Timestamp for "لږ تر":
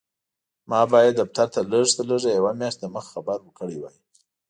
1.71-2.05